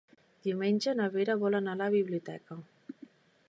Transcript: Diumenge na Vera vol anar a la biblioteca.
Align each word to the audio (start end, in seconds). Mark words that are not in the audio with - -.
Diumenge 0.45 0.95
na 1.01 1.09
Vera 1.17 1.37
vol 1.45 1.59
anar 1.59 1.77
a 1.77 1.81
la 1.85 1.91
biblioteca. 1.99 2.61